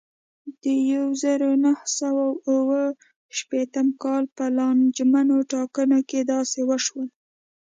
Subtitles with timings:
[0.61, 2.81] د یوه زرو نهه سوه اوه
[3.37, 7.07] شپېتم کال په لانجمنو ټاکنو کې داسې وشول.